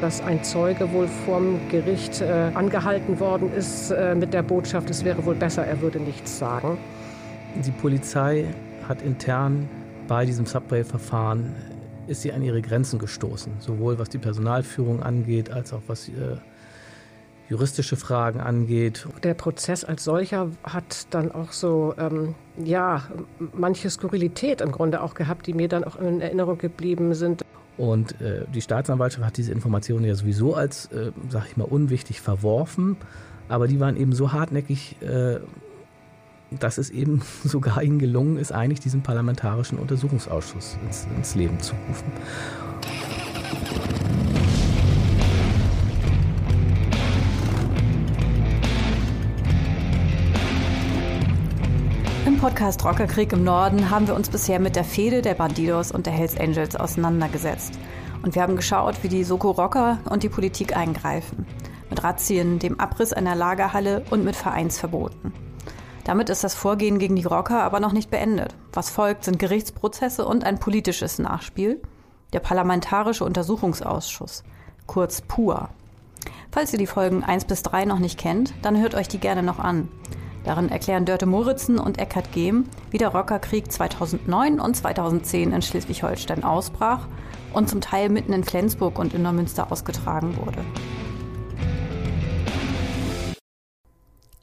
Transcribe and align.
dass 0.00 0.20
ein 0.20 0.42
Zeuge 0.44 0.92
wohl 0.92 1.08
vom 1.08 1.58
Gericht 1.70 2.20
äh, 2.20 2.50
angehalten 2.54 3.20
worden 3.20 3.52
ist 3.52 3.90
äh, 3.90 4.14
mit 4.14 4.32
der 4.32 4.42
Botschaft, 4.42 4.90
es 4.90 5.04
wäre 5.04 5.24
wohl 5.24 5.34
besser, 5.34 5.64
er 5.64 5.80
würde 5.80 6.00
nichts 6.00 6.38
sagen. 6.38 6.78
Die 7.64 7.70
Polizei 7.70 8.46
hat 8.88 9.02
intern 9.02 9.68
bei 10.08 10.24
diesem 10.24 10.46
Subway-Verfahren 10.46 11.54
ist 12.06 12.22
sie 12.22 12.32
an 12.32 12.42
ihre 12.42 12.60
Grenzen 12.60 12.98
gestoßen, 12.98 13.52
sowohl 13.60 13.98
was 13.98 14.08
die 14.08 14.18
Personalführung 14.18 15.02
angeht, 15.02 15.50
als 15.50 15.72
auch 15.72 15.82
was 15.86 16.08
äh, 16.08 16.36
juristische 17.48 17.96
Fragen 17.96 18.40
angeht. 18.40 19.06
Der 19.22 19.34
Prozess 19.34 19.84
als 19.84 20.04
solcher 20.04 20.48
hat 20.62 21.06
dann 21.10 21.30
auch 21.32 21.52
so, 21.52 21.94
ähm, 21.98 22.34
ja, 22.56 23.02
manche 23.52 23.90
Skurrilität 23.90 24.60
im 24.60 24.72
Grunde 24.72 25.02
auch 25.02 25.14
gehabt, 25.14 25.46
die 25.46 25.54
mir 25.54 25.68
dann 25.68 25.84
auch 25.84 25.96
in 25.96 26.20
Erinnerung 26.20 26.58
geblieben 26.58 27.14
sind. 27.14 27.44
Und 27.76 28.20
äh, 28.20 28.44
die 28.52 28.60
Staatsanwaltschaft 28.60 29.24
hat 29.24 29.36
diese 29.36 29.52
Informationen 29.52 30.04
ja 30.04 30.14
sowieso 30.14 30.54
als, 30.54 30.86
äh, 30.86 31.12
sag 31.28 31.46
ich 31.46 31.56
mal, 31.56 31.64
unwichtig 31.64 32.20
verworfen. 32.20 32.96
Aber 33.48 33.66
die 33.66 33.80
waren 33.80 33.96
eben 33.96 34.12
so 34.12 34.32
hartnäckig, 34.32 34.96
äh, 35.02 35.40
dass 36.50 36.78
es 36.78 36.90
eben 36.90 37.22
sogar 37.44 37.82
ihnen 37.82 37.98
gelungen 37.98 38.38
ist, 38.38 38.52
eigentlich 38.52 38.80
diesen 38.80 39.02
parlamentarischen 39.02 39.78
Untersuchungsausschuss 39.78 40.76
ins, 40.84 41.06
ins 41.16 41.34
Leben 41.34 41.58
zu 41.60 41.74
rufen. 41.88 42.12
Podcast 52.38 52.84
Rockerkrieg 52.84 53.32
im 53.32 53.44
Norden 53.44 53.88
haben 53.88 54.06
wir 54.06 54.14
uns 54.14 54.28
bisher 54.28 54.60
mit 54.60 54.76
der 54.76 54.84
Fehde 54.84 55.22
der 55.22 55.34
Bandidos 55.34 55.90
und 55.90 56.04
der 56.04 56.12
Hells 56.12 56.38
Angels 56.38 56.76
auseinandergesetzt. 56.76 57.78
Und 58.22 58.34
wir 58.34 58.42
haben 58.42 58.56
geschaut, 58.56 59.02
wie 59.02 59.08
die 59.08 59.24
Soko 59.24 59.50
Rocker 59.50 59.98
und 60.08 60.22
die 60.22 60.28
Politik 60.28 60.76
eingreifen. 60.76 61.46
Mit 61.88 62.04
Razzien, 62.04 62.58
dem 62.58 62.78
Abriss 62.78 63.12
einer 63.12 63.34
Lagerhalle 63.34 64.04
und 64.10 64.24
mit 64.24 64.36
Vereinsverboten. 64.36 65.32
Damit 66.04 66.28
ist 66.28 66.44
das 66.44 66.54
Vorgehen 66.54 66.98
gegen 66.98 67.16
die 67.16 67.24
Rocker 67.24 67.62
aber 67.62 67.80
noch 67.80 67.92
nicht 67.92 68.10
beendet. 68.10 68.54
Was 68.72 68.90
folgt, 68.90 69.24
sind 69.24 69.38
Gerichtsprozesse 69.38 70.26
und 70.26 70.44
ein 70.44 70.58
politisches 70.58 71.18
Nachspiel. 71.18 71.80
Der 72.32 72.40
Parlamentarische 72.40 73.24
Untersuchungsausschuss, 73.24 74.44
kurz 74.86 75.22
PUA. 75.22 75.70
Falls 76.52 76.72
ihr 76.72 76.78
die 76.78 76.86
Folgen 76.86 77.24
1 77.24 77.46
bis 77.46 77.62
3 77.62 77.86
noch 77.86 77.98
nicht 77.98 78.18
kennt, 78.18 78.52
dann 78.62 78.80
hört 78.80 78.94
euch 78.94 79.08
die 79.08 79.18
gerne 79.18 79.42
noch 79.42 79.58
an. 79.58 79.88
Darin 80.44 80.70
erklären 80.70 81.04
Dörte 81.04 81.26
Moritzen 81.26 81.78
und 81.78 81.98
Eckhard 81.98 82.32
Gehm, 82.32 82.64
wie 82.90 82.98
der 82.98 83.08
Rockerkrieg 83.08 83.70
2009 83.70 84.58
und 84.58 84.74
2010 84.74 85.52
in 85.52 85.62
Schleswig-Holstein 85.62 86.44
ausbrach 86.44 87.06
und 87.52 87.68
zum 87.68 87.80
Teil 87.80 88.08
mitten 88.08 88.32
in 88.32 88.44
Flensburg 88.44 88.98
und 88.98 89.14
in 89.14 89.22
Neumünster 89.22 89.70
ausgetragen 89.70 90.36
wurde. 90.36 90.64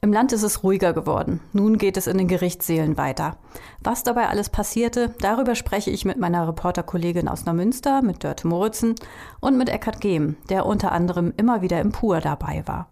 Im 0.00 0.12
Land 0.12 0.32
ist 0.32 0.44
es 0.44 0.62
ruhiger 0.62 0.92
geworden. 0.92 1.40
Nun 1.52 1.76
geht 1.76 1.96
es 1.96 2.06
in 2.06 2.16
den 2.18 2.28
Gerichtssälen 2.28 2.96
weiter. 2.96 3.36
Was 3.82 4.04
dabei 4.04 4.28
alles 4.28 4.48
passierte, 4.48 5.14
darüber 5.20 5.56
spreche 5.56 5.90
ich 5.90 6.04
mit 6.04 6.18
meiner 6.18 6.46
Reporterkollegin 6.46 7.26
aus 7.26 7.44
Neumünster, 7.44 8.00
mit 8.00 8.22
Dörte 8.22 8.46
Moritzen 8.46 8.94
und 9.40 9.58
mit 9.58 9.68
Eckhard 9.68 10.00
Gehm, 10.00 10.36
der 10.48 10.66
unter 10.66 10.92
anderem 10.92 11.34
immer 11.36 11.62
wieder 11.62 11.80
im 11.80 11.90
Pur 11.90 12.20
dabei 12.20 12.62
war. 12.66 12.88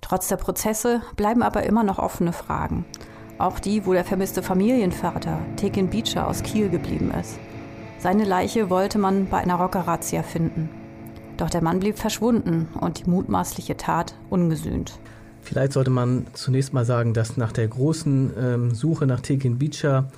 Trotz 0.00 0.28
der 0.28 0.36
Prozesse 0.36 1.02
bleiben 1.16 1.42
aber 1.42 1.64
immer 1.64 1.82
noch 1.84 1.98
offene 1.98 2.32
Fragen. 2.32 2.84
Auch 3.38 3.58
die, 3.58 3.86
wo 3.86 3.92
der 3.92 4.04
vermisste 4.04 4.42
Familienvater 4.42 5.38
Tekin 5.56 5.88
Beecher 5.88 6.26
aus 6.26 6.42
Kiel 6.42 6.68
geblieben 6.68 7.10
ist. 7.18 7.38
Seine 7.98 8.24
Leiche 8.24 8.70
wollte 8.70 8.98
man 8.98 9.28
bei 9.28 9.38
einer 9.38 9.56
Rockerazia 9.56 10.22
finden. 10.22 10.68
Doch 11.36 11.50
der 11.50 11.62
Mann 11.62 11.80
blieb 11.80 11.98
verschwunden 11.98 12.68
und 12.80 12.98
die 12.98 13.10
mutmaßliche 13.10 13.76
Tat 13.76 14.14
ungesühnt. 14.28 14.98
Vielleicht 15.42 15.72
sollte 15.72 15.90
man 15.90 16.26
zunächst 16.34 16.72
mal 16.72 16.84
sagen, 16.84 17.14
dass 17.14 17.36
nach 17.36 17.52
der 17.52 17.68
großen 17.68 18.32
ähm, 18.38 18.74
Suche 18.74 19.06
nach 19.06 19.20
Tekin 19.20 19.58
Beecher 19.58 20.08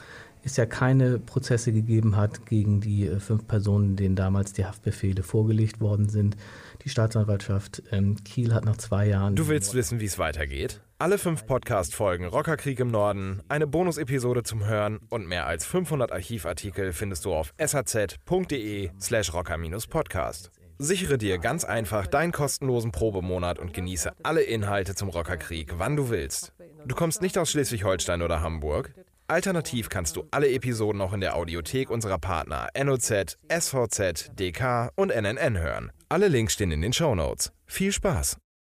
es 0.45 0.57
ja 0.57 0.67
keine 0.67 1.19
Prozesse 1.19 1.73
gegeben 1.73 2.17
hat 2.17 2.47
gegen 2.47 2.81
die 2.81 3.07
äh, 3.07 3.21
fünf 3.21 3.47
Personen, 3.47 3.97
denen 3.97 4.17
damals 4.17 4.53
die 4.53 4.65
Haftbefehle 4.65 5.23
vorgelegt 5.23 5.81
worden 5.81 6.09
sind. 6.09 6.37
Die 6.85 6.89
Staatsanwaltschaft 6.89 7.83
ähm, 7.93 8.17
Kiel 8.25 8.53
hat 8.55 8.65
nach 8.65 8.77
zwei 8.77 9.07
Jahren. 9.07 9.37
Du 9.37 9.49
willst 9.49 9.75
wissen, 9.75 10.01
wie 10.01 10.07
es 10.07 10.19
weitergeht? 10.19 10.81
Alle 10.99 11.19
fünf 11.19 11.47
Podcast-Folgen 11.47 12.27
Rockerkrieg 12.27 12.79
im 12.79 12.89
Norden, 12.89 13.43
eine 13.49 13.67
Bonus-Episode 13.67 14.45
zum 14.45 14.65
Hören 14.65 15.01
und 15.09 15.27
mehr 15.27 15.47
als 15.47 15.67
500 15.67 16.13
Archivartikel 16.13 16.93
findest 16.93 17.25
du 17.25 17.33
auf 17.35 17.53
shz.de/slash 17.59 19.35
rocker-podcast. 19.35 20.53
Sichere 20.79 21.19
dir 21.19 21.39
ganz 21.39 21.65
einfach 21.65 22.07
deinen 22.07 22.33
kostenlosen 22.33 22.93
Probemonat 22.93 23.59
und 23.59 23.73
genieße 23.73 24.13
alle 24.23 24.43
Inhalte 24.43 24.95
zum 24.95 25.09
Rockerkrieg, 25.09 25.75
wann 25.79 25.97
du 25.97 26.11
willst. 26.11 26.53
Du 26.87 26.95
kommst 26.95 27.23
nicht 27.23 27.39
aus 27.39 27.51
Schleswig-Holstein 27.51 28.23
oder 28.23 28.41
Hamburg? 28.41 28.93
Alternativ 29.33 29.89
kannst 29.89 30.17
du 30.17 30.25
alle 30.31 30.51
Episoden 30.51 31.01
auch 31.01 31.15
in 31.15 31.23
der 31.23 31.37
Audiothek 31.37 31.89
unserer 31.89 32.19
Partner 32.19 32.69
NOZ, 32.79 33.39
SVZ, 33.49 34.31
DK 34.39 34.91
und 34.95 35.09
NNN 35.09 35.59
hören. 35.59 35.91
Alle 36.11 36.29
Links 36.29 36.53
stehen 36.53 36.71
in 36.71 36.83
den 36.83 36.93
Show 36.93 37.15
Notes. 37.15 37.51
Viel 37.65 37.93
Spaß! 37.93 38.42